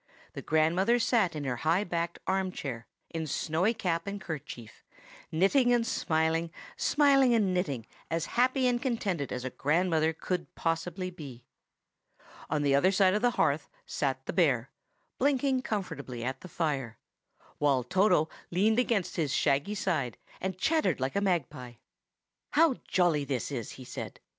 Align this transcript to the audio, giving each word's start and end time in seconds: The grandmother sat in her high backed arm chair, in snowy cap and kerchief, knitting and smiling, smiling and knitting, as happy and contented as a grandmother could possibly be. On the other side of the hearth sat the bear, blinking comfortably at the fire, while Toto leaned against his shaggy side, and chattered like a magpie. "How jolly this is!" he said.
The 0.33 0.41
grandmother 0.41 0.97
sat 0.97 1.35
in 1.35 1.43
her 1.43 1.57
high 1.57 1.83
backed 1.83 2.17
arm 2.25 2.51
chair, 2.51 2.87
in 3.11 3.27
snowy 3.27 3.75
cap 3.75 4.07
and 4.07 4.19
kerchief, 4.19 4.81
knitting 5.31 5.71
and 5.71 5.85
smiling, 5.85 6.49
smiling 6.75 7.35
and 7.35 7.53
knitting, 7.53 7.85
as 8.09 8.25
happy 8.33 8.65
and 8.67 8.81
contented 8.81 9.31
as 9.31 9.45
a 9.45 9.51
grandmother 9.51 10.11
could 10.11 10.55
possibly 10.55 11.11
be. 11.11 11.45
On 12.49 12.63
the 12.63 12.73
other 12.73 12.91
side 12.91 13.13
of 13.13 13.21
the 13.21 13.29
hearth 13.37 13.69
sat 13.85 14.25
the 14.25 14.33
bear, 14.33 14.71
blinking 15.19 15.61
comfortably 15.61 16.23
at 16.23 16.41
the 16.41 16.47
fire, 16.47 16.97
while 17.59 17.83
Toto 17.83 18.27
leaned 18.49 18.79
against 18.79 19.17
his 19.17 19.31
shaggy 19.31 19.75
side, 19.75 20.17
and 20.41 20.57
chattered 20.57 20.99
like 20.99 21.15
a 21.15 21.21
magpie. 21.21 21.73
"How 22.53 22.73
jolly 22.87 23.23
this 23.23 23.51
is!" 23.51 23.73
he 23.73 23.83
said. 23.85 24.19